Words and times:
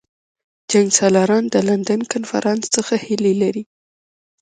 جنګسالاران 0.71 1.43
د 1.53 1.55
لندن 1.69 2.01
کنفرانس 2.13 2.63
څخه 2.75 2.93
هیلې 3.05 3.33
لري. 3.41 3.63